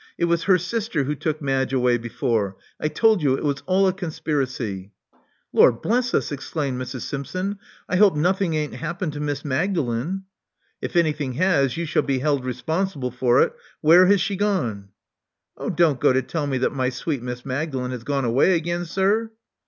It 0.17 0.25
was 0.25 0.45
her 0.45 0.57
sister 0.57 1.03
who 1.03 1.13
took 1.13 1.43
Madge 1.43 1.73
away 1.73 1.99
before. 1.99 2.57
I 2.79 2.87
told 2.87 3.21
you 3.21 3.35
it 3.35 3.43
was 3.43 3.61
all 3.67 3.85
a 3.87 3.93
conspiracy." 3.93 4.93
Lord 5.53 5.83
bless 5.83 6.15
us!*' 6.15 6.31
exclaimed 6.31 6.81
Mrs. 6.81 7.01
Simpson. 7.01 7.59
I 7.87 7.97
hope 7.97 8.15
nothing 8.15 8.55
ain't 8.55 8.73
happened 8.73 9.13
to 9.13 9.19
Miss 9.19 9.45
Magdalen." 9.45 10.23
If 10.81 10.95
anything 10.95 11.33
has, 11.33 11.77
you 11.77 11.85
shall 11.85 12.01
be 12.01 12.17
held 12.17 12.45
responsible 12.45 13.11
for 13.11 13.43
it. 13.43 13.53
Where 13.81 14.07
has 14.07 14.19
she 14.21 14.35
gone?" 14.35 14.89
Oh, 15.55 15.69
don't 15.69 15.99
go 15.99 16.11
to 16.11 16.23
tell 16.23 16.47
me 16.47 16.57
that 16.57 16.73
my 16.73 16.89
sweet 16.89 17.21
Miss 17.21 17.45
Magdalen 17.45 17.91
has 17.91 18.03
gone 18.03 18.25
away 18.25 18.55
again, 18.55 18.85
sir!" 18.85 19.29